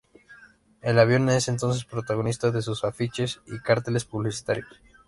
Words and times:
El 0.81 0.97
avión 0.97 1.29
es 1.29 1.47
entonces, 1.47 1.85
protagonista 1.85 2.47
en 2.47 2.63
sus 2.63 2.83
afiches 2.83 3.39
y 3.45 3.59
carteles 3.59 4.03
publicitarios. 4.03 4.81